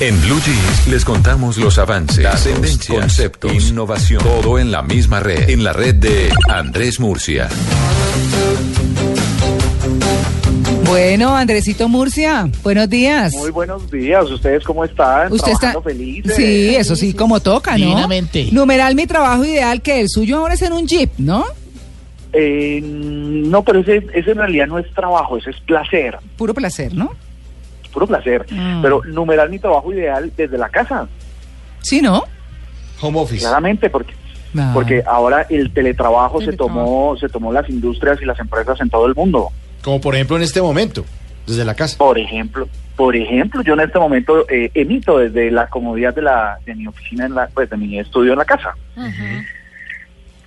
En 0.00 0.18
Blue 0.22 0.40
Jeans 0.40 0.86
les 0.88 1.04
contamos 1.04 1.58
los 1.58 1.76
avances, 1.76 2.26
tendencias, 2.42 2.98
conceptos, 2.98 3.52
innovación, 3.52 4.22
todo 4.22 4.58
en 4.58 4.72
la 4.72 4.80
misma 4.80 5.20
red, 5.20 5.50
en 5.50 5.62
la 5.62 5.74
red 5.74 5.94
de 5.94 6.30
Andrés 6.48 6.98
Murcia. 7.00 7.50
Bueno, 10.86 11.36
Andresito 11.36 11.90
Murcia, 11.90 12.48
buenos 12.62 12.88
días. 12.88 13.34
Muy 13.34 13.50
buenos 13.50 13.90
días, 13.90 14.24
¿ustedes 14.30 14.64
cómo 14.64 14.86
están? 14.86 15.30
Usted 15.34 15.52
está 15.52 15.72
¿Trabajando 15.72 15.90
felices? 15.90 16.34
Sí, 16.34 16.74
eso 16.74 16.96
sí, 16.96 17.12
como 17.12 17.40
toca, 17.40 17.72
¿no? 17.76 17.84
Divinamente. 17.84 18.48
Numeral 18.52 18.94
mi 18.94 19.06
trabajo 19.06 19.44
ideal, 19.44 19.82
que 19.82 20.00
el 20.00 20.08
suyo 20.08 20.38
ahora 20.38 20.54
es 20.54 20.62
en 20.62 20.72
un 20.72 20.86
jeep, 20.86 21.10
¿no? 21.18 21.44
Eh, 22.32 22.80
no, 22.82 23.62
pero 23.62 23.80
ese, 23.80 24.06
ese 24.14 24.30
en 24.30 24.38
realidad 24.38 24.66
no 24.66 24.78
es 24.78 24.90
trabajo, 24.94 25.36
ese 25.36 25.50
es 25.50 25.60
placer, 25.60 26.16
Puro 26.38 26.54
placer, 26.54 26.94
¿no? 26.94 27.12
Puro 27.90 28.06
placer. 28.06 28.46
Ah. 28.52 28.78
Pero 28.82 29.02
numerar 29.06 29.48
mi 29.50 29.58
trabajo 29.58 29.92
ideal 29.92 30.32
desde 30.36 30.56
la 30.58 30.68
casa, 30.68 31.08
Sí, 31.82 32.00
¿no? 32.02 32.24
Home 33.00 33.18
office. 33.20 33.40
claramente, 33.40 33.88
porque 33.90 34.14
Ah. 34.58 34.72
porque 34.74 35.02
ahora 35.06 35.46
el 35.48 35.72
teletrabajo, 35.72 36.40
se 36.40 36.52
tomó 36.54 37.16
se 37.18 37.28
tomó 37.28 37.52
las 37.52 37.68
industrias 37.70 38.20
y 38.20 38.24
las 38.24 38.38
empresas 38.40 38.80
en 38.80 38.90
todo 38.90 39.06
el 39.06 39.14
mundo. 39.14 39.48
Como 39.82 40.00
por 40.00 40.14
ejemplo 40.16 40.36
en 40.36 40.42
este 40.42 40.60
momento, 40.60 41.04
desde 41.46 41.64
la 41.64 41.74
casa. 41.74 41.96
Por 41.98 42.18
ejemplo, 42.18 42.68
por 42.96 43.14
ejemplo, 43.14 43.62
yo 43.62 43.74
en 43.74 43.80
este 43.80 43.98
momento 44.00 44.44
eh, 44.50 44.70
emito 44.74 45.18
desde 45.18 45.50
la 45.52 45.68
comodidad 45.68 46.14
de 46.14 46.22
la 46.22 46.58
de 46.66 46.74
mi 46.74 46.86
oficina 46.88 47.26
en 47.26 47.34
la 47.36 47.46
pues 47.54 47.70
de 47.70 47.76
mi 47.76 47.98
estudio 47.98 48.32
en 48.32 48.38
la 48.38 48.44
casa. 48.44 48.74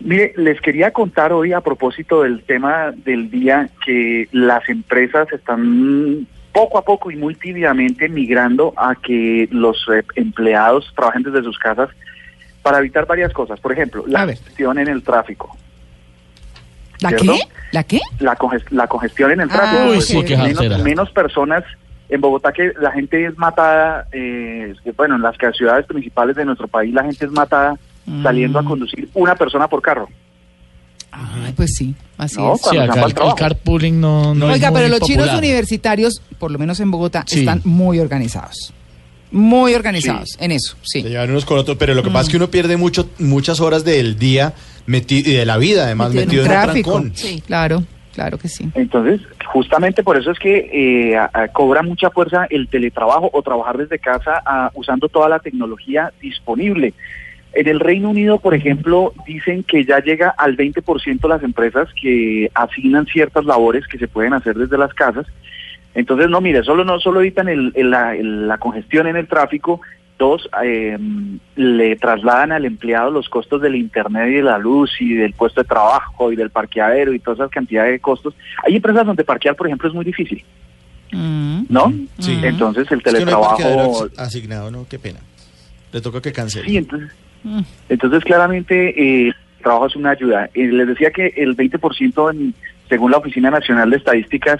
Mire, 0.02 0.34
les 0.36 0.60
quería 0.60 0.92
contar 0.92 1.32
hoy 1.32 1.54
a 1.54 1.62
propósito 1.62 2.24
del 2.24 2.44
tema 2.44 2.92
del 3.06 3.32
día 3.32 3.70
que 3.86 4.28
las 4.34 4.68
empresas 4.68 5.32
están 5.32 6.28
poco 6.54 6.78
a 6.78 6.84
poco 6.84 7.12
y 7.12 7.16
muy 7.16 7.36
tibiamente 7.36 8.08
migrando 8.08 8.74
a 8.78 8.96
que 8.96 9.48
los 9.52 9.86
eh, 9.94 10.04
empleados 10.16 10.92
trabajen 10.96 11.24
desde 11.24 11.44
sus 11.44 11.58
casas 11.58 11.90
para 12.62 12.78
evitar 12.80 13.06
varias 13.06 13.34
cosas. 13.34 13.60
Por 13.60 13.72
ejemplo, 13.74 14.06
la 14.08 14.26
ver. 14.26 14.38
gestión 14.38 14.78
en 14.78 14.88
el 14.88 15.04
tráfico. 15.04 15.56
¿La 17.02 17.10
¿Cierto? 17.10 17.34
qué? 17.34 17.40
¿La 17.72 17.84
qué? 17.84 18.00
La, 18.20 18.38
la 18.70 18.88
congestión 18.88 19.32
en 19.32 19.42
el 19.42 19.50
Ah, 19.52 19.54
tráfico. 19.54 19.84
uy, 19.84 19.94
pues, 19.96 20.08
sí, 20.08 20.24
qué 20.24 20.38
menos, 20.84 21.10
personas. 21.12 21.64
En 22.10 22.22
Bogotá 22.22 22.52
que 22.52 22.72
la 22.80 22.92
gente 22.92 23.26
es 23.26 23.38
matada, 23.38 24.08
eh, 24.12 24.74
bueno, 24.96 25.16
en 25.16 25.22
las 25.24 25.36
ciudades 25.58 25.86
principales 25.88 26.36
de 26.36 26.46
nuestro 26.46 26.68
país 26.68 26.94
la 26.94 27.04
gente 27.04 27.26
es 27.26 27.32
matada 27.32 27.76
saliendo 28.22 28.60
a 28.60 28.62
Mm. 28.62 28.66
conducir 28.66 29.10
una 29.14 29.36
persona 29.36 29.68
por 29.68 29.82
carro. 29.82 30.08
Ay, 31.16 31.54
pues 31.56 31.76
sí, 31.76 31.94
así 32.18 32.38
No, 32.38 32.56
es. 32.56 32.62
va 32.66 33.04
al 33.04 33.14
trabajo. 33.14 33.36
carpooling 33.36 34.00
no, 34.02 34.34
no 34.34 34.48
Oiga, 34.48 34.68
es 34.68 34.72
muy 34.74 34.82
pero 34.82 34.90
los 34.98 35.00
chinos 35.02 35.32
universitarios, 35.34 36.22
por 36.40 36.50
lo 36.52 36.58
menos 36.60 36.80
en 36.80 36.90
Bogotá, 36.92 37.24
Sí. 37.28 37.40
están 37.42 37.62
muy 37.64 38.00
organizados. 38.00 38.74
Muy 39.32 39.74
organizados 39.74 40.38
en 40.40 40.52
eso, 40.52 40.76
sí. 40.84 41.02
Se 41.02 41.10
llevan 41.10 41.32
unos 41.32 41.46
con 41.46 41.58
otros, 41.58 41.78
pero 41.78 41.94
lo 41.96 42.04
que 42.04 42.10
pasa 42.10 42.22
es 42.24 42.30
que 42.30 42.38
uno 42.38 42.50
pierde 42.52 42.78
mucho, 42.78 43.10
muchas 43.20 43.60
horas 43.62 43.84
del 43.84 44.18
día 44.20 44.54
meti- 44.88 45.26
y 45.26 45.34
de 45.34 45.46
la 45.46 45.58
vida, 45.58 45.86
además, 45.86 46.14
Metido 46.14 46.44
en 46.44 46.50
un 46.50 46.54
en, 46.54 46.60
un 46.60 46.64
tráfico. 46.66 46.92
trancón. 46.92 47.12
Sí, 47.16 47.42
claro, 47.46 47.84
claro 48.14 48.38
que 48.38 48.48
sí. 48.48 48.70
Entonces, 48.76 49.22
justamente 49.52 50.04
por 50.04 50.18
eso 50.18 50.30
es 50.32 50.38
que 50.38 50.70
eh, 51.12 51.18
a- 51.18 51.32
a- 51.34 51.48
cobra 51.48 51.82
mucha 51.82 52.12
fuerza 52.12 52.46
el 52.50 52.68
teletrabajo 52.68 53.30
o 53.34 53.42
trabajar 53.42 53.78
desde 53.78 53.98
casa 53.98 54.44
usando 54.76 55.10
toda 55.10 55.30
la 55.30 55.40
tecnología 55.40 56.12
disponible. 56.22 56.94
En 57.56 57.68
el 57.68 57.80
Reino 57.80 58.10
Unido, 58.10 58.40
por 58.40 58.56
ejemplo, 58.56 59.14
dicen 59.28 59.64
que 59.64 59.86
ya 59.86 60.00
llega 60.00 60.30
al 60.38 60.58
20% 60.58 61.28
las 61.28 61.44
empresas 61.44 61.88
que 62.02 62.50
asignan 62.56 63.06
ciertas 63.06 63.46
labores 63.46 63.86
que 63.88 64.00
se 64.00 64.08
pueden 64.08 64.34
hacer 64.34 64.56
desde 64.56 64.78
las 64.78 64.94
casas. 64.94 65.28
Entonces, 65.94 66.30
no, 66.30 66.42
mire, 66.42 66.64
solo 66.64 66.84
no 66.84 67.00
solo 67.00 67.20
evitan 67.22 67.48
el- 67.50 67.72
el- 67.76 67.92
la, 67.92 68.16
el- 68.16 68.48
la 68.48 68.58
congestión 68.58 69.06
en 69.06 69.16
el 69.18 69.28
tráfico, 69.28 69.82
dos, 70.18 70.50
eh, 70.64 70.98
le 71.56 71.96
trasladan 71.98 72.52
al 72.52 72.66
empleado 72.66 73.12
los 73.12 73.30
costos 73.30 73.62
del 73.62 73.76
internet 73.76 74.30
y 74.30 74.36
de 74.36 74.42
la 74.44 74.58
luz 74.58 74.90
y 75.00 75.14
del 75.14 75.34
puesto 75.34 75.62
de 75.62 75.68
trabajo 75.68 76.32
y 76.32 76.36
del 76.36 76.50
parqueadero 76.50 77.14
y 77.14 77.20
todas 77.20 77.40
esas 77.40 77.52
cantidades 77.52 77.92
de 77.92 78.00
costos. 78.00 78.34
Hay 78.66 78.76
empresas 78.76 79.06
donde 79.06 79.24
parquear, 79.24 79.56
por 79.56 79.68
ejemplo, 79.68 79.88
es 79.90 79.94
muy 79.94 80.06
difícil, 80.06 80.44
Mm. 81.12 81.66
¿no? 81.70 81.94
Sí. 82.18 82.40
Entonces 82.42 82.92
el 82.92 83.00
Es 83.00 83.04
que 83.04 83.12
no 83.12 83.18
hay 83.52 83.58
teletrabajo... 83.58 84.06
as- 84.06 84.20
asignado, 84.20 84.72
no, 84.72 84.88
qué 84.90 84.98
pena. 84.98 85.20
Le 85.92 86.02
toca 86.02 86.20
que 86.22 86.32
cancele. 86.32 86.68
Sí, 86.68 86.78
entonces. 86.78 87.12
Entonces 87.90 88.24
claramente 88.24 88.90
eh, 88.90 89.28
el 89.30 89.64
trabajo 89.64 89.88
es 89.88 89.96
una 89.96 90.12
ayuda. 90.12 90.50
Eh, 90.54 90.68
les 90.68 90.88
decía 90.88 91.12
que 91.12 91.34
el 91.38 91.56
20%, 91.56 92.32
en, 92.32 92.54
según 92.90 93.12
la 93.12 93.18
Oficina 93.18 93.50
Nacional 93.52 93.90
de 93.90 93.98
Estadísticas 93.98 94.60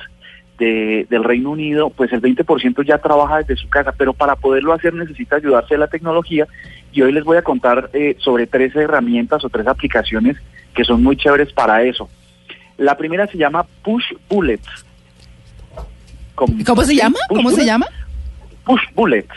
de- 0.58 1.06
del 1.10 1.24
Reino 1.24 1.50
Unido, 1.52 1.90
pues 1.90 2.12
el 2.14 2.22
20% 2.22 2.84
ya 2.86 2.98
trabaja 3.00 3.38
desde 3.40 3.56
su 3.58 3.68
casa, 3.70 3.92
pero 3.98 4.14
para 4.14 4.36
poderlo 4.36 4.72
hacer 4.74 4.94
necesita 4.94 5.38
ayudarse 5.38 5.74
de 5.74 5.80
la 5.80 5.88
tecnología 5.88 6.48
y 6.92 7.02
hoy 7.02 7.12
les 7.12 7.24
voy 7.24 7.38
a 7.38 7.42
contar 7.42 7.90
eh, 7.94 8.16
sobre 8.20 8.46
tres 8.48 8.76
herramientas 8.76 9.44
o 9.44 9.50
tres 9.50 9.66
aplicaciones 9.68 10.38
que 10.76 10.84
son 10.84 11.02
muy 11.04 11.16
chéveres 11.18 11.52
para 11.54 11.84
eso. 11.84 12.10
La 12.78 12.98
primera 12.98 13.28
se 13.28 13.38
llama 13.38 13.66
Push 13.84 14.14
Bullets. 14.30 14.86
¿Cómo 16.36 16.84
se 16.84 16.96
llama? 16.96 17.18
Push 17.30 17.38
¿Cómo 17.38 17.50
se 17.50 17.56
Bullets. 17.56 17.66
llama? 17.68 17.86
Push 18.66 18.82
Bullets. 18.96 19.30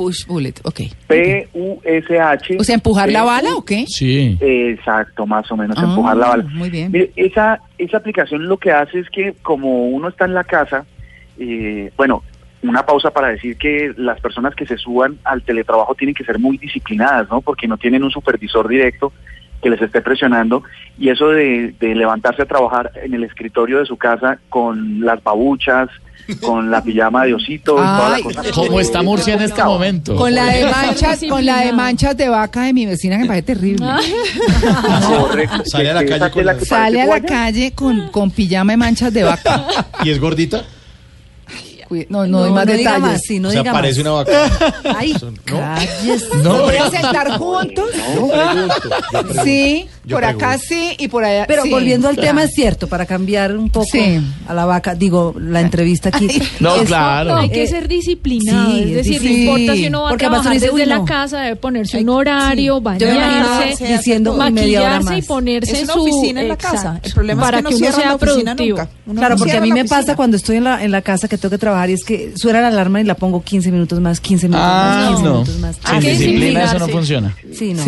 Push 0.00 0.24
bullet, 0.26 0.54
ok. 0.64 0.80
P-U-S-H. 1.08 2.56
O 2.58 2.64
sea, 2.64 2.74
empujar 2.74 3.10
la 3.10 3.22
bala 3.22 3.54
o 3.54 3.62
qué? 3.62 3.84
Sí. 3.86 4.38
Exacto, 4.40 5.26
más 5.26 5.50
o 5.52 5.58
menos, 5.58 5.76
Ah, 5.78 5.84
empujar 5.84 6.16
la 6.16 6.28
bala. 6.28 6.44
Muy 6.44 6.70
bien. 6.70 6.90
Mire, 6.90 7.10
esa, 7.16 7.60
esa 7.76 7.98
aplicación 7.98 8.48
lo 8.48 8.56
que 8.56 8.72
hace 8.72 9.00
es 9.00 9.10
que 9.10 9.34
como 9.42 9.88
uno 9.88 10.08
está 10.08 10.24
en 10.24 10.32
la 10.32 10.44
casa, 10.44 10.86
eh, 11.38 11.92
bueno, 11.98 12.22
una 12.62 12.86
pausa 12.86 13.10
para 13.10 13.28
decir 13.28 13.58
que 13.58 13.92
las 13.98 14.18
personas 14.22 14.54
que 14.54 14.64
se 14.64 14.78
suban 14.78 15.18
al 15.22 15.42
teletrabajo 15.42 15.94
tienen 15.94 16.14
que 16.14 16.24
ser 16.24 16.38
muy 16.38 16.56
disciplinadas, 16.56 17.28
¿no? 17.28 17.42
Porque 17.42 17.68
no 17.68 17.76
tienen 17.76 18.02
un 18.02 18.10
supervisor 18.10 18.66
directo 18.68 19.12
que 19.62 19.70
les 19.70 19.80
esté 19.80 20.00
presionando 20.00 20.62
y 20.98 21.08
eso 21.10 21.28
de, 21.28 21.74
de 21.78 21.94
levantarse 21.94 22.42
a 22.42 22.46
trabajar 22.46 22.92
en 23.02 23.14
el 23.14 23.24
escritorio 23.24 23.78
de 23.78 23.86
su 23.86 23.96
casa 23.96 24.38
con 24.48 25.00
las 25.04 25.22
babuchas, 25.22 25.88
con 26.40 26.70
la 26.70 26.82
pijama 26.82 27.24
de 27.24 27.34
osito 27.34 27.74
y 27.74 27.76
toda 27.76 28.10
la 28.10 28.20
cosa. 28.22 28.42
¿Cómo 28.54 28.78
eh, 28.78 28.82
está 28.82 29.00
es 29.00 29.04
Murcia 29.04 29.34
en 29.34 29.42
este 29.42 29.64
momento? 29.64 30.16
Con 30.16 30.34
la 30.34 30.46
de 30.46 30.64
manchas, 30.64 31.20
con 31.28 31.44
la 31.44 31.60
de 31.60 31.72
manchas 31.72 32.16
de 32.16 32.28
vaca 32.28 32.62
de 32.62 32.72
mi 32.72 32.86
vecina 32.86 33.16
que 33.16 33.22
me 33.22 33.28
parece 33.28 33.46
terrible. 33.46 33.86
Correcto. 35.06 35.62
Sale 35.64 35.90
a 35.90 35.94
la 35.94 36.04
calle 36.04 36.30
con 36.30 36.64
Sale 36.64 37.02
a 37.02 37.06
la 37.06 37.20
calle 37.20 37.72
con, 37.72 38.08
con 38.08 38.30
pijama 38.30 38.72
de 38.72 38.76
manchas 38.76 39.12
de 39.12 39.22
vaca. 39.24 39.66
¿Y 40.04 40.10
es 40.10 40.20
gordita? 40.20 40.64
Cuide- 41.90 42.06
No, 42.08 42.24
no, 42.26 42.40
doy 42.42 42.52
más 42.52 42.66
diga 42.66 42.78
detalles. 42.78 43.00
más, 43.00 43.20
sí, 43.22 43.40
no 43.40 43.48
o 43.48 43.50
sea, 43.50 43.62
diga 43.62 43.72
parece 43.72 44.04
más. 44.04 44.06
una 44.06 44.12
vaca. 44.12 44.74
Ay, 44.96 45.12
¿No? 45.20 45.32
cállese. 45.44 46.36
No, 46.36 46.62
¿Pueden 46.62 46.90
sentar 46.92 47.36
juntos? 47.36 47.86
Yo 48.14 48.28
pregunto, 48.28 48.88
yo 48.88 49.20
pregunto. 49.22 49.42
Sí, 49.44 49.88
Yo 50.10 50.16
por 50.16 50.24
acá 50.24 50.58
sí 50.58 50.94
y 50.98 51.08
por 51.08 51.24
allá 51.24 51.44
Pero 51.46 51.62
sí. 51.62 51.70
volviendo 51.70 52.08
al 52.08 52.16
Ya. 52.16 52.22
tema, 52.22 52.42
es 52.44 52.50
cierto, 52.52 52.86
para 52.88 53.06
cambiar 53.06 53.56
un 53.56 53.70
poco 53.70 53.86
Sí. 53.92 54.20
a 54.46 54.52
la 54.54 54.64
vaca, 54.66 54.94
digo, 54.94 55.34
la 55.38 55.60
entrevista 55.60 56.08
aquí. 56.10 56.28
No, 56.60 56.76
es- 56.76 56.82
claro. 56.88 57.30
No, 57.30 57.36
hay 57.38 57.50
que 57.50 57.62
Eh, 57.62 57.66
ser 57.66 57.88
disciplinado. 57.88 58.72
sí, 58.72 58.82
es 58.82 58.94
decir, 58.94 59.22
no 59.22 59.30
importa 59.30 59.74
si 59.74 59.86
uno 59.86 60.02
va 60.02 60.08
Porque 60.10 60.26
a 60.26 60.28
trabajar 60.28 60.52
dice, 60.52 60.66
desde 60.66 60.74
uy, 60.82 60.86
la 60.86 61.04
casa, 61.04 61.40
debe 61.40 61.56
ponerse 61.56 61.98
un 62.00 62.08
horario, 62.10 62.74
Yo 62.76 62.80
me 62.82 63.14
imagino 63.14 63.48
bañarse, 63.48 63.86
diciendo 63.86 64.32
media 64.34 64.80
hora 64.82 65.00
maquillarse 65.00 65.12
y 65.14 65.16
más. 65.18 65.26
ponerse 65.26 65.72
Es 65.72 65.84
una 65.84 65.92
su 65.94 66.00
oficina 66.02 66.40
en 66.42 66.48
la 66.48 66.54
exacto, 66.54 66.76
casa. 66.76 67.00
El 67.02 67.12
problema 67.12 67.42
para 67.42 67.58
es 67.58 67.64
que 67.64 67.70
no 67.70 67.76
uno 67.78 67.92
sea 67.92 68.18
productivo. 68.18 68.78
nunca. 68.78 68.90
Uno 69.06 69.20
Claro, 69.20 69.36
porque 69.36 69.52
a 69.56 69.60
mí 69.60 69.72
me 69.72 69.84
pasa 69.84 70.16
cuando 70.16 70.36
estoy 70.36 70.56
en 70.56 70.64
la, 70.64 70.82
en 70.84 70.90
la 70.90 71.02
casa 71.02 71.28
que 71.28 71.38
tengo 71.38 71.50
que 71.50 71.58
trabajar 71.58 71.90
y 71.90 71.94
es 71.94 72.04
que 72.04 72.32
suena 72.36 72.60
la 72.60 72.68
alarma 72.68 73.00
y 73.00 73.04
la 73.04 73.14
pongo 73.14 73.42
15 73.42 73.70
minutos 73.70 74.00
más, 74.00 74.20
15 74.20 74.48
minutos 74.48 74.66
Ah, 74.68 74.96
más, 74.96 75.08
15 75.08 75.22
no. 75.24 75.32
minutos 75.32 75.58
más. 75.58 75.76
Sin 75.76 76.00
que 76.00 76.10
disciplina 76.10 76.64
eso 76.64 76.78
no 76.78 76.88
funciona. 76.88 77.36
Sí, 77.52 77.74
no. 77.74 77.82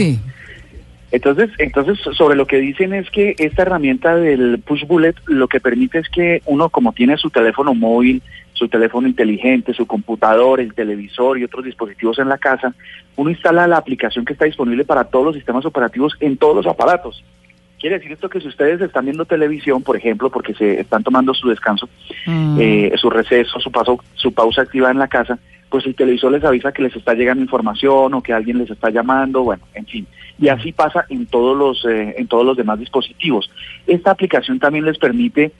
Entonces, 1.12 1.50
entonces 1.58 1.98
sobre 2.16 2.36
lo 2.36 2.46
que 2.46 2.56
dicen 2.56 2.94
es 2.94 3.10
que 3.10 3.34
esta 3.38 3.62
herramienta 3.62 4.16
del 4.16 4.58
push 4.60 4.86
bullet 4.86 5.14
lo 5.26 5.46
que 5.46 5.60
permite 5.60 5.98
es 5.98 6.08
que 6.08 6.42
uno 6.46 6.70
como 6.70 6.92
tiene 6.92 7.18
su 7.18 7.28
teléfono 7.28 7.74
móvil, 7.74 8.22
su 8.54 8.66
teléfono 8.68 9.06
inteligente, 9.06 9.74
su 9.74 9.86
computador, 9.86 10.58
el 10.58 10.72
televisor 10.72 11.38
y 11.38 11.44
otros 11.44 11.66
dispositivos 11.66 12.18
en 12.18 12.28
la 12.30 12.38
casa, 12.38 12.74
uno 13.16 13.28
instala 13.30 13.66
la 13.66 13.76
aplicación 13.76 14.24
que 14.24 14.32
está 14.32 14.46
disponible 14.46 14.84
para 14.86 15.04
todos 15.04 15.26
los 15.26 15.34
sistemas 15.34 15.66
operativos 15.66 16.14
en 16.20 16.38
todos 16.38 16.56
los 16.56 16.66
aparatos. 16.66 17.22
Quiere 17.78 17.98
decir 17.98 18.12
esto 18.12 18.30
que 18.30 18.40
si 18.40 18.48
ustedes 18.48 18.80
están 18.80 19.04
viendo 19.04 19.24
televisión, 19.24 19.82
por 19.82 19.96
ejemplo, 19.96 20.30
porque 20.30 20.54
se 20.54 20.80
están 20.80 21.02
tomando 21.02 21.34
su 21.34 21.48
descanso, 21.48 21.88
Mm. 22.26 22.56
eh, 22.60 22.92
su 22.96 23.10
receso, 23.10 23.58
su 23.58 23.70
paso, 23.72 23.98
su 24.14 24.32
pausa 24.32 24.62
activa 24.62 24.90
en 24.90 24.98
la 24.98 25.08
casa, 25.08 25.38
pues 25.72 25.86
el 25.86 25.94
televisor 25.94 26.30
les 26.30 26.44
avisa 26.44 26.70
que 26.70 26.82
les 26.82 26.94
está 26.94 27.14
llegando 27.14 27.42
información 27.42 28.12
o 28.12 28.22
que 28.22 28.34
alguien 28.34 28.58
les 28.58 28.68
está 28.68 28.90
llamando, 28.90 29.42
bueno, 29.42 29.62
en 29.72 29.86
fin. 29.86 30.06
Y 30.38 30.48
así 30.48 30.70
pasa 30.70 31.06
en 31.08 31.24
todos 31.24 31.56
los 31.56 31.90
eh, 31.90 32.14
en 32.18 32.28
todos 32.28 32.44
los 32.44 32.58
demás 32.58 32.78
dispositivos. 32.78 33.50
Esta 33.86 34.10
aplicación 34.10 34.58
también 34.58 34.84
les 34.84 34.98
permite 34.98 35.52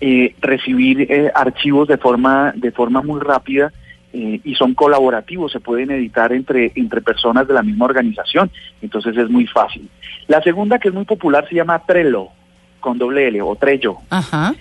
eh, 0.00 0.34
recibir 0.40 1.02
eh, 1.12 1.30
archivos 1.34 1.86
de 1.86 1.98
forma 1.98 2.54
de 2.56 2.72
forma 2.72 3.02
muy 3.02 3.20
rápida 3.20 3.70
eh, 4.14 4.40
y 4.42 4.54
son 4.54 4.72
colaborativos, 4.72 5.52
se 5.52 5.60
pueden 5.60 5.90
editar 5.90 6.32
entre 6.32 6.72
entre 6.74 7.02
personas 7.02 7.46
de 7.46 7.52
la 7.52 7.62
misma 7.62 7.84
organización, 7.84 8.50
entonces 8.80 9.14
es 9.18 9.28
muy 9.28 9.46
fácil. 9.46 9.86
La 10.28 10.40
segunda 10.40 10.78
que 10.78 10.88
es 10.88 10.94
muy 10.94 11.04
popular 11.04 11.46
se 11.46 11.56
llama 11.56 11.82
Trello 11.86 12.28
con 12.80 12.96
doble 12.96 13.28
L 13.28 13.42
o 13.42 13.54
Trello. 13.56 13.98
Ajá. 14.08 14.54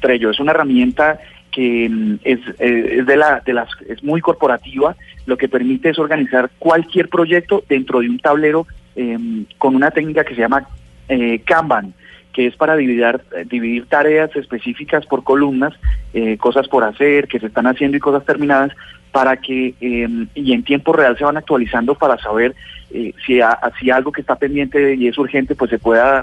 Trello 0.00 0.30
es 0.30 0.40
una 0.40 0.52
herramienta 0.52 1.18
que 1.56 1.88
mm, 1.88 2.14
es, 2.22 2.38
eh, 2.58 2.96
es 3.00 3.06
de 3.06 3.16
la 3.16 3.40
de 3.44 3.52
las 3.54 3.68
es 3.88 4.02
muy 4.04 4.20
corporativa, 4.20 4.94
lo 5.24 5.36
que 5.38 5.48
permite 5.48 5.88
es 5.90 5.98
organizar 5.98 6.50
cualquier 6.58 7.08
proyecto 7.08 7.64
dentro 7.68 8.00
de 8.00 8.08
un 8.10 8.18
tablero 8.18 8.66
eh, 8.94 9.18
con 9.58 9.74
una 9.74 9.90
técnica 9.90 10.22
que 10.24 10.34
se 10.34 10.42
llama 10.42 10.68
eh, 11.08 11.40
Kanban 11.44 11.94
que 12.32 12.48
es 12.48 12.56
para 12.56 12.76
dividir, 12.76 13.18
dividir 13.46 13.86
tareas 13.86 14.30
específicas 14.36 15.06
por 15.06 15.24
columnas, 15.24 15.72
eh, 16.12 16.36
cosas 16.36 16.68
por 16.68 16.84
hacer, 16.84 17.28
que 17.28 17.40
se 17.40 17.46
están 17.46 17.66
haciendo 17.66 17.96
y 17.96 18.00
cosas 18.00 18.26
terminadas, 18.26 18.72
para 19.10 19.38
que, 19.38 19.72
eh, 19.80 20.08
y 20.34 20.52
en 20.52 20.62
tiempo 20.62 20.92
real 20.92 21.16
se 21.16 21.24
van 21.24 21.38
actualizando 21.38 21.94
para 21.94 22.18
saber 22.18 22.54
eh, 22.92 23.14
si, 23.24 23.40
a- 23.40 23.58
si 23.80 23.90
algo 23.90 24.12
que 24.12 24.20
está 24.20 24.36
pendiente 24.36 24.94
y 24.96 25.08
es 25.08 25.16
urgente, 25.16 25.54
pues 25.54 25.70
se 25.70 25.78
pueda 25.78 26.22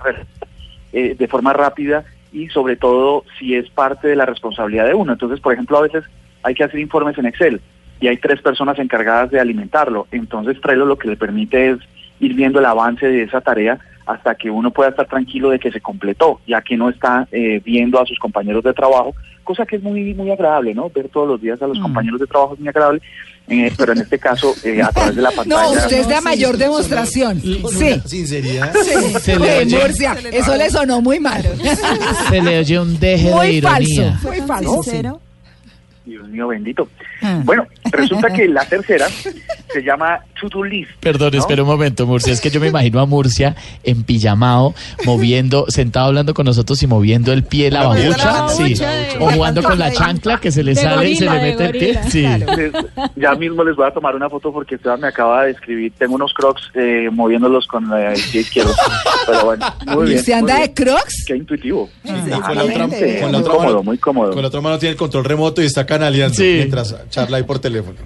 de 0.91 1.27
forma 1.27 1.51
rápida 1.53 2.03
y 2.33 2.47
sobre 2.49 2.75
todo 2.75 3.23
si 3.37 3.55
es 3.55 3.69
parte 3.69 4.07
de 4.07 4.15
la 4.15 4.25
responsabilidad 4.25 4.87
de 4.87 4.95
uno. 4.95 5.13
Entonces, 5.13 5.39
por 5.39 5.53
ejemplo, 5.53 5.77
a 5.77 5.83
veces 5.83 6.03
hay 6.41 6.55
que 6.55 6.63
hacer 6.63 6.79
informes 6.79 7.17
en 7.17 7.27
Excel 7.27 7.61
y 8.01 8.07
hay 8.07 8.17
tres 8.17 8.41
personas 8.41 8.79
encargadas 8.79 9.31
de 9.31 9.39
alimentarlo. 9.39 10.07
Entonces, 10.11 10.59
Trello 10.59 10.85
lo 10.85 10.97
que 10.97 11.07
le 11.07 11.15
permite 11.15 11.69
es 11.69 11.77
ir 12.19 12.33
viendo 12.33 12.59
el 12.59 12.65
avance 12.65 13.05
de 13.07 13.23
esa 13.23 13.39
tarea 13.39 13.79
hasta 14.05 14.35
que 14.35 14.49
uno 14.49 14.71
pueda 14.71 14.89
estar 14.89 15.07
tranquilo 15.07 15.49
de 15.49 15.59
que 15.59 15.71
se 15.71 15.79
completó, 15.81 16.39
ya 16.47 16.61
que 16.61 16.75
no 16.77 16.89
está 16.89 17.27
eh, 17.31 17.61
viendo 17.63 18.01
a 18.01 18.05
sus 18.05 18.19
compañeros 18.19 18.63
de 18.63 18.73
trabajo, 18.73 19.15
cosa 19.43 19.65
que 19.65 19.77
es 19.77 19.83
muy 19.83 20.13
muy 20.13 20.29
agradable, 20.31 20.73
¿no? 20.73 20.89
Ver 20.89 21.09
todos 21.09 21.27
los 21.27 21.41
días 21.41 21.61
a 21.61 21.67
los 21.67 21.79
compañeros 21.79 22.19
de 22.19 22.27
trabajo 22.27 22.53
es 22.53 22.59
muy 22.59 22.69
agradable, 22.69 23.01
eh, 23.47 23.71
pero 23.77 23.91
en 23.93 23.99
este 23.99 24.19
caso 24.19 24.53
eh, 24.63 24.81
a 24.81 24.89
través 24.89 25.15
de 25.15 25.21
la 25.21 25.31
pantalla. 25.35 25.63
No, 25.63 25.71
usted 25.71 25.97
es 25.99 26.07
la 26.07 26.15
No, 26.15 26.19
sí, 26.21 26.25
mayor 26.25 26.53
sí, 26.55 26.59
demostración. 26.59 27.41
Sí. 27.41 28.01
sinceridad. 28.05 28.73
Se 28.73 29.37
le 29.39 29.57
Oye, 29.59 29.77
Murcia, 29.77 30.15
eso 30.31 30.55
le 30.55 30.69
sonó 30.69 31.01
muy 31.01 31.19
mal. 31.19 31.41
se 32.29 32.41
le 32.41 32.59
oye 32.59 32.79
un 32.79 32.99
deje 32.99 33.27
de 33.29 33.33
Muy 33.35 33.47
ironía. 33.47 34.11
falso, 34.19 34.27
muy 34.29 34.41
falso. 34.41 35.19
Dios 36.05 36.27
mío 36.27 36.47
bendito. 36.49 36.89
Ah. 37.21 37.41
Bueno, 37.45 37.65
resulta 37.85 38.29
que 38.33 38.47
la 38.49 38.65
tercera 38.65 39.07
se 39.73 39.81
llama 39.83 40.19
To-Do 40.39 40.63
List. 40.63 40.91
Perdón, 40.99 41.31
¿no? 41.33 41.39
espera 41.39 41.63
un 41.63 41.67
momento, 41.69 42.05
Murcia. 42.05 42.31
Es 42.33 42.39
que 42.41 42.49
yo 42.49 42.59
me 42.59 42.67
imagino 42.67 42.99
a 42.99 43.05
Murcia 43.05 43.55
en 43.83 44.03
pijamado, 44.03 44.73
moviendo, 45.05 45.65
sentado 45.69 46.07
hablando 46.07 46.33
con 46.33 46.45
nosotros 46.45 46.81
y 46.83 46.87
moviendo 46.87 47.33
el 47.33 47.43
pie, 47.43 47.71
la 47.71 47.87
babucha. 47.87 48.49
Sí. 48.49 48.75
O 49.19 49.29
jugando 49.31 49.61
con 49.63 49.77
la 49.79 49.91
chancla 49.91 50.39
que 50.39 50.51
se 50.51 50.63
le 50.63 50.73
De 50.73 50.81
sale 50.81 51.09
y 51.09 51.15
se 51.15 51.25
le 51.25 51.31
mete 51.41 51.65
el 51.65 51.71
pie. 51.71 51.99
Sí. 52.09 52.21
claro. 52.23 52.53
Les- 52.57 52.71
ya 53.15 53.35
mismo 53.35 53.63
les 53.63 53.75
voy 53.75 53.87
a 53.87 53.91
tomar 53.91 54.15
una 54.15 54.29
foto 54.29 54.51
porque 54.51 54.75
Esteban 54.75 54.99
me 55.01 55.07
acaba 55.07 55.45
de 55.45 55.51
escribir. 55.51 55.93
Tengo 55.97 56.15
unos 56.15 56.33
crocs 56.33 56.69
eh, 56.75 57.09
moviéndolos 57.11 57.67
con 57.67 57.89
la 57.89 58.13
el 58.13 58.21
pie 58.31 58.41
izquierdo. 58.41 58.73
Pero 59.25 59.45
bueno, 59.45 59.65
muy 59.87 60.05
¿Y 60.07 60.13
bien. 60.13 60.23
muy 60.25 60.33
anda 60.33 60.59
de 60.59 60.73
crocs? 60.73 61.23
Qué 61.27 61.35
intuitivo. 61.35 61.89
Y 62.03 62.07
con 62.09 62.15
la 62.29 62.35
otra, 62.35 62.63
Exactamente. 62.63 63.19
con 63.21 63.31
la 63.31 63.37
muy 63.37 63.41
otra 63.41 63.53
cómodo, 63.53 63.67
mano, 63.73 63.83
muy 63.83 63.97
cómodo. 63.97 64.31
Con 64.33 64.41
la 64.41 64.47
otra 64.47 64.61
mano 64.61 64.77
tiene 64.79 64.91
el 64.91 64.97
control 64.97 65.25
remoto 65.25 65.61
y 65.61 65.65
está 65.65 65.85
canaleando 65.85 66.35
Sí. 66.35 66.53
mientras 66.57 66.95
charla 67.09 67.37
ahí 67.37 67.43
por 67.43 67.59
teléfono. 67.59 67.97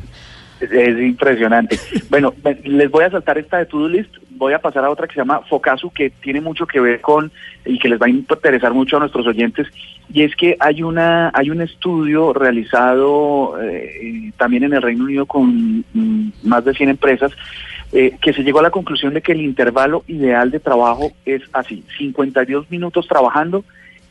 Es, 0.59 0.71
es 0.71 0.99
impresionante. 0.99 1.79
Bueno, 2.09 2.33
les 2.63 2.89
voy 2.89 3.03
a 3.03 3.11
saltar 3.11 3.37
esta 3.37 3.57
de 3.57 3.65
To-Do 3.65 3.89
List. 3.89 4.15
Voy 4.31 4.53
a 4.53 4.59
pasar 4.59 4.85
a 4.85 4.89
otra 4.89 5.07
que 5.07 5.15
se 5.15 5.19
llama 5.19 5.41
Focasu, 5.41 5.89
que 5.91 6.09
tiene 6.09 6.41
mucho 6.41 6.67
que 6.67 6.79
ver 6.79 7.01
con 7.01 7.31
y 7.65 7.79
que 7.79 7.89
les 7.89 7.99
va 7.99 8.05
a 8.05 8.09
interesar 8.09 8.73
mucho 8.73 8.97
a 8.97 8.99
nuestros 8.99 9.25
oyentes. 9.27 9.67
Y 10.13 10.21
es 10.21 10.35
que 10.35 10.55
hay 10.59 10.83
una 10.83 11.31
hay 11.33 11.49
un 11.49 11.61
estudio 11.61 12.33
realizado 12.33 13.59
eh, 13.61 14.31
también 14.37 14.63
en 14.63 14.73
el 14.73 14.81
Reino 14.81 15.03
Unido 15.03 15.25
con 15.25 15.83
mm, 15.93 16.29
más 16.43 16.63
de 16.65 16.73
100 16.73 16.89
empresas 16.89 17.31
eh, 17.91 18.17
que 18.21 18.33
se 18.33 18.43
llegó 18.43 18.59
a 18.59 18.63
la 18.63 18.71
conclusión 18.71 19.13
de 19.13 19.21
que 19.21 19.31
el 19.31 19.41
intervalo 19.41 20.03
ideal 20.07 20.51
de 20.51 20.59
trabajo 20.59 21.11
es 21.25 21.41
así: 21.53 21.83
52 21.97 22.69
minutos 22.69 23.07
trabajando 23.07 23.63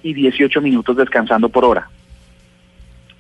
y 0.02 0.12
18 0.12 0.60
minutos 0.60 0.96
descansando 0.96 1.48
por 1.48 1.64
hora 1.64 1.88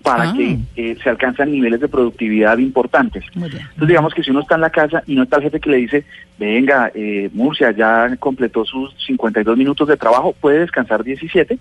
para 0.06 0.30
Ah. 0.30 0.34
que 0.36 0.58
eh, 0.76 0.96
se 1.02 1.10
alcanzan 1.10 1.50
niveles 1.50 1.80
de 1.80 1.88
productividad 1.88 2.58
importantes. 2.58 3.24
Entonces 3.34 3.88
digamos 3.88 4.14
que 4.14 4.22
si 4.22 4.30
uno 4.30 4.40
está 4.40 4.54
en 4.54 4.60
la 4.60 4.70
casa 4.70 5.02
y 5.04 5.16
no 5.16 5.24
está 5.24 5.38
el 5.38 5.42
jefe 5.42 5.58
que 5.58 5.70
le 5.70 5.78
dice, 5.78 6.04
venga, 6.38 6.92
eh, 6.94 7.28
Murcia 7.32 7.72
ya 7.72 8.14
completó 8.16 8.64
sus 8.64 8.94
52 9.04 9.58
minutos 9.58 9.88
de 9.88 9.96
trabajo, 9.96 10.32
puede 10.40 10.60
descansar 10.60 11.02
17. 11.02 11.58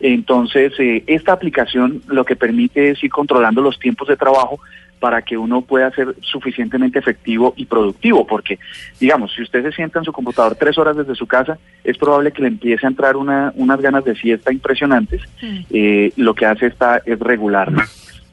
Entonces 0.00 0.72
eh, 0.80 1.04
esta 1.06 1.32
aplicación 1.32 2.02
lo 2.08 2.24
que 2.24 2.34
permite 2.34 2.90
es 2.90 3.04
ir 3.04 3.10
controlando 3.10 3.62
los 3.62 3.78
tiempos 3.78 4.08
de 4.08 4.16
trabajo 4.16 4.58
para 4.98 5.22
que 5.22 5.36
uno 5.36 5.62
pueda 5.62 5.90
ser 5.92 6.14
suficientemente 6.20 6.98
efectivo 6.98 7.54
y 7.56 7.66
productivo, 7.66 8.26
porque 8.26 8.58
digamos, 9.00 9.32
si 9.34 9.42
usted 9.42 9.62
se 9.62 9.72
sienta 9.72 9.98
en 9.98 10.04
su 10.04 10.12
computador 10.12 10.56
tres 10.56 10.76
horas 10.78 10.96
desde 10.96 11.14
su 11.14 11.26
casa, 11.26 11.58
es 11.84 11.96
probable 11.96 12.32
que 12.32 12.42
le 12.42 12.48
empiece 12.48 12.86
a 12.86 12.90
entrar 12.90 13.16
una, 13.16 13.52
unas 13.56 13.80
ganas 13.80 14.04
de 14.04 14.14
siesta 14.16 14.52
impresionantes, 14.52 15.22
eh, 15.70 16.12
lo 16.16 16.34
que 16.34 16.46
hace 16.46 16.66
esta 16.66 17.00
es 17.04 17.18
regularlo. 17.18 17.82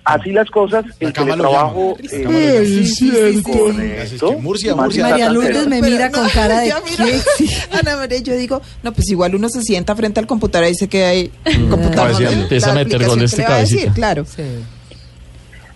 Así 0.06 0.32
las 0.32 0.52
cosas, 0.52 0.86
el 1.00 1.08
La 1.08 1.14
teletrabajo... 1.14 1.98
eh, 2.00 2.64
sí, 2.64 2.86
sí, 2.86 2.96
sí, 2.96 3.10
Así 3.10 4.16
es 4.16 4.22
que. 4.22 4.36
Murcia, 4.36 4.76
Murcia. 4.76 5.10
María 5.10 5.32
Lourdes 5.32 5.56
está 5.56 5.70
me 5.70 5.82
mira 5.82 6.12
con 6.12 6.30
cara 6.30 6.60
de 6.60 6.68
Ya, 6.68 6.80
mira, 6.88 7.06
¿qué? 7.06 7.20
Sí. 7.38 7.50
Ana 7.72 7.98
María, 7.98 8.20
yo 8.20 8.36
digo, 8.36 8.62
no, 8.84 8.94
pues 8.94 9.10
igual 9.10 9.34
uno 9.34 9.50
se 9.50 9.64
sienta 9.64 9.96
frente 9.96 10.20
al 10.20 10.28
computador 10.28 10.68
y 10.68 10.70
dice 10.70 10.88
que 10.88 11.06
hay 11.06 11.32
computador. 11.44 11.96
Cabeceando. 11.96 12.44
Empieza 12.44 12.72
a 12.72 12.76
meter 12.76 13.04
a 13.04 13.16
decir, 13.16 13.46
cabecita. 13.46 13.94
Claro. 13.94 14.26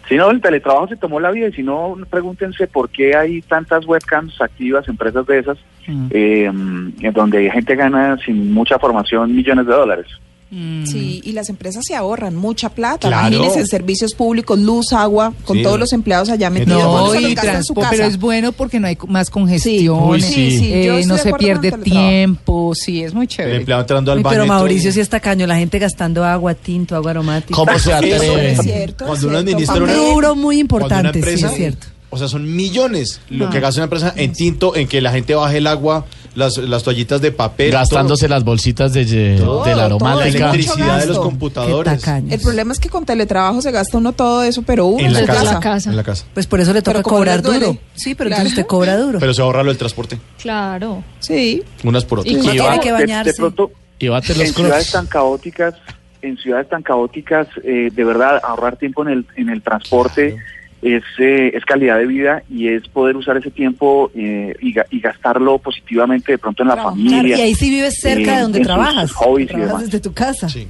Si 0.10 0.18
no, 0.18 0.32
el 0.32 0.42
teletrabajo 0.42 0.88
se 0.88 0.98
tomó 0.98 1.20
la 1.20 1.30
vida 1.32 1.48
y 1.48 1.54
si 1.54 1.64
no, 1.64 1.96
pregúntense 2.10 2.66
por 2.68 2.90
qué 2.90 3.16
hay 3.16 3.42
tantas 3.44 3.86
webcams 3.86 4.42
activas, 4.42 4.88
empresas 4.90 5.26
de 5.28 5.40
esas, 5.40 5.58
Mm. 5.88 6.08
eh, 6.12 6.46
en 6.46 7.14
donde 7.14 7.50
gente 7.50 7.76
gana 7.76 8.18
sin 8.24 8.54
mucha 8.54 8.78
formación 8.78 9.36
millones 9.36 9.66
de 9.66 9.74
dólares. 9.74 10.06
Mm. 10.51 10.86
Sí, 10.88 11.22
y 11.24 11.34
las 11.34 11.48
empresas 11.50 11.84
se 11.86 11.94
ahorran 11.96 12.36
mucha 12.36 12.69
plata. 12.69 13.07
Claro. 13.07 13.28
Imagínense 13.28 13.60
en 13.60 13.68
servicios 13.68 14.16
públicos, 14.16 14.57
luz, 14.57 14.94
agua, 14.94 15.31
con 15.46 15.57
Sí. 15.57 15.63
todos 15.63 15.80
los 15.80 15.94
empleados 15.94 16.30
allá 16.30 16.50
metidos. 16.50 16.81
No, 16.81 17.13
y 17.13 17.36
gasta 17.36 17.57
en 17.57 17.63
su 17.63 17.74
transporte, 17.74 17.88
pero 17.92 18.04
es 18.06 18.18
bueno 18.19 18.51
porque 18.51 18.80
no 18.80 18.88
hay 18.88 18.98
más 19.07 19.30
congestión, 19.30 20.19
sí. 20.22 20.57
sí, 20.57 20.74
eh, 20.74 21.04
no 21.06 21.18
se 21.18 21.34
pierde 21.34 21.72
tiempo, 21.74 22.74
sí, 22.74 23.04
es 23.04 23.13
muy 23.13 23.24
El 23.25 23.28
chévere. 23.30 23.56
empleado 23.57 23.81
entrando 23.81 24.12
al 24.12 24.19
baño. 24.24 24.30
pero. 24.38 24.46
Mauricio 24.48 24.92
sí 24.92 25.00
está 25.00 25.19
caño, 25.19 25.46
la 25.46 25.57
gente 25.57 25.78
gastando 25.78 26.25
agua, 26.25 26.56
tinto, 26.56 26.96
agua 26.96 27.12
aromática. 27.12 27.54
¿Cómo 27.56 27.78
se 27.78 27.94
atreve? 27.94 28.54
es 28.54 28.62
cierto. 28.62 29.06
Cuando 29.06 29.28
uno 29.28 29.38
administra 29.38 29.75
Un 29.75 29.88
rubro 29.88 30.36
muy 30.36 30.60
importante, 30.60 31.22
sí, 31.38 31.46
es 31.46 31.51
cierto. 31.54 31.88
O 32.10 32.18
sea, 32.18 32.28
son 32.28 32.56
millones 32.56 33.22
lo 33.30 33.51
que 33.51 33.60
gasta 33.60 33.81
una 33.81 33.84
empresa 33.84 34.13
en 34.16 34.34
tinto, 34.34 34.75
en 34.75 34.88
que 34.88 35.00
la 35.00 35.12
gente 35.12 35.36
baje 35.36 35.57
el 35.57 35.68
agua, 35.68 36.06
las, 36.36 36.58
las 36.58 36.84
toallitas 36.84 37.22
de 37.22 37.31
papel. 37.31 37.72
Gastándose 37.72 38.28
las 38.30 38.44
bolsitas 38.44 38.94
de, 38.94 39.06
de 39.06 39.38
Todo, 39.38 39.66
la 39.66 39.76
la 39.76 39.86
aromática. 39.86 40.22
mucho 40.26 40.38
electricidad 40.38 41.00
de 41.00 41.06
los 41.08 41.20
computadores. 41.20 42.08
El 42.30 42.40
problema 42.40 42.74
es 42.74 42.80
que 42.80 42.90
con 42.90 43.06
teletrabajo 43.06 43.62
se 43.62 43.72
gasta 43.72 43.98
uno 43.98 44.14
todo 44.14 44.44
eso, 44.44 44.62
pero 44.64 44.86
uno 44.86 45.06
En 45.06 45.14
la 45.14 45.20
se 45.20 45.26
casa. 45.26 45.90
En 45.90 45.96
la 45.96 46.04
casa. 46.04 46.26
Pues 46.34 46.48
por 46.48 46.60
eso 46.60 46.74
le 46.74 46.81
toca 46.81 47.02
cobrar 47.04 47.42
duro. 47.42 47.78
Sí, 47.96 48.16
pero 48.16 48.30
Claro. 48.30 48.42
entonces 48.42 48.60
usted 48.60 48.66
cobra 48.68 48.98
duro. 48.98 49.20
Pero 49.20 49.34
se 49.34 49.42
ahorra 49.42 49.63
lo 49.63 49.70
del 49.70 49.77
transporte. 49.77 50.20
Claro. 50.42 51.03
Sí. 51.20 51.63
Unas 51.84 52.06
por 52.06 52.20
otras. 52.20 52.34
Y 52.34 52.38
No 52.38 52.51
tiene 52.51 52.80
que 52.80 52.92
De- 52.92 52.98
de, 52.98 53.01
bañarse. 53.03 53.34
pronto, 53.34 53.72
y 53.98 54.08
bate 54.08 54.30
los 54.36 54.48
en 54.48 54.53
ciudades 54.53 54.92
tan 54.92 55.08
caóticas, 55.08 55.74
en 56.22 56.38
ciudades 56.38 56.70
tan 56.70 56.84
caóticas, 56.84 57.48
eh, 57.63 57.89
de 57.92 58.03
verdad 58.03 58.39
ahorrar 58.44 58.77
tiempo 58.77 59.01
en 59.03 59.10
el 59.10 59.25
en 59.36 59.50
el 59.50 59.62
transporte 59.62 60.38
es 60.81 61.03
eh, 61.19 61.51
es 61.53 61.65
calidad 61.65 61.98
de 61.98 62.05
vida 62.07 62.43
y 62.50 62.67
es 62.69 62.88
poder 62.88 63.15
usar 63.17 63.38
ese 63.38 63.51
tiempo 63.51 64.12
eh, 64.15 64.55
y, 64.62 64.74
ga- 64.74 64.86
y 64.89 65.00
gastarlo 65.00 65.57
positivamente 65.57 66.31
de 66.33 66.38
pronto 66.38 66.63
en 66.63 66.69
la 66.69 66.77
familia. 66.77 67.12
Claro, 67.21 67.27
y 67.27 67.31
ahí 67.33 67.55
sí 67.55 67.69
vives 67.69 68.00
cerca 68.00 68.33
eh, 68.33 68.36
de 68.38 68.41
donde 68.41 68.59
trabajas. 68.62 69.12
hobbies 69.12 69.45
y 69.45 69.48
trabajas 69.50 69.69
demás. 69.77 69.86
desde 69.91 70.00
tu 70.00 70.13
casa. 70.13 70.48
Sí. 70.50 70.67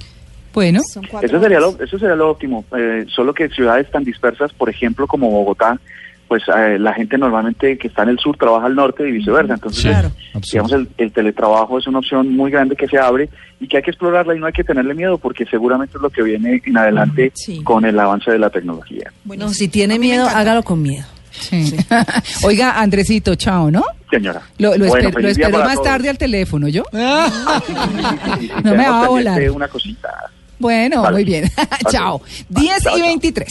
Bueno, 0.52 0.80
Eso 1.22 1.40
sería 1.40 1.60
lo, 1.60 1.78
eso 1.82 2.00
sería 2.00 2.16
lo 2.16 2.32
óptimo. 2.32 2.66
Eh, 2.76 3.06
solo 3.08 3.34
que 3.36 3.50
ciudades 3.50 3.90
tan 3.92 4.04
dispersas, 4.04 4.52
por 4.52 4.68
ejemplo, 4.70 5.06
como 5.06 5.30
Bogotá, 5.30 5.80
pues 6.30 6.44
eh, 6.56 6.78
la 6.80 6.94
gente 6.94 7.18
normalmente 7.18 7.78
que 7.78 7.88
está 7.90 8.04
en 8.04 8.10
el 8.10 8.20
sur 8.20 8.38
trabaja 8.38 8.68
al 8.68 8.76
norte 8.76 9.06
y 9.06 9.12
viceversa. 9.12 9.56
Entonces, 9.56 9.82
Sí, 9.82 9.90
Claro. 9.90 10.12
digamos, 10.52 10.72
el, 10.72 10.88
el 10.98 11.12
teletrabajo 11.12 11.78
es 11.80 11.88
una 11.88 12.00
opción 12.00 12.34
muy 12.36 12.52
grande 12.52 12.76
que 12.78 12.88
se 12.88 12.98
abre 12.98 13.30
y 13.60 13.68
que 13.68 13.78
hay 13.78 13.84
que 13.84 13.90
explorarla 13.92 14.36
y 14.36 14.40
no 14.40 14.46
hay 14.46 14.54
que 14.54 14.64
tenerle 14.64 14.94
miedo 14.94 15.18
porque 15.18 15.46
seguramente 15.46 15.98
es 15.98 16.02
lo 16.02 16.10
que 16.10 16.22
viene 16.24 16.62
en 16.64 16.78
adelante 16.78 17.32
Sí. 17.36 17.62
con 17.64 17.84
el 17.84 18.00
avance 18.00 18.30
de 18.32 18.40
la 18.40 18.50
tecnología. 18.50 19.06
No, 19.10 19.14
Buenísimo. 19.26 19.54
si 19.56 19.68
tiene 19.68 20.00
miedo, 20.00 20.28
hágalo 20.30 20.64
con 20.64 20.82
miedo. 20.82 21.06
sí. 21.32 21.76
Oiga, 22.44 22.80
Andresito, 22.80 23.36
chao, 23.36 23.70
¿no? 23.72 23.84
Señora. 24.10 24.42
Lo, 24.60 24.78
lo, 24.78 24.86
Bueno, 24.88 25.10
esper- 25.10 25.22
lo 25.22 25.28
espero 25.30 25.60
más 25.60 25.74
todos. 25.74 25.84
tarde 25.88 26.10
al 26.10 26.18
teléfono, 26.18 26.68
¿yo? 26.68 26.84
No 28.64 28.72
me 28.76 28.88
va 28.88 29.04
a 29.06 29.08
volar. 29.08 29.50
Una 29.52 29.68
cosita. 29.68 30.10
Bueno, 30.58 31.02
Vale. 31.04 31.14
muy 31.16 31.24
bien. 31.24 31.46
Chao. 31.90 32.20
Vale, 32.50 32.68
10 32.68 32.84
chao, 32.84 32.98
y 32.98 33.00
chao. 33.00 33.08
23. 33.08 33.48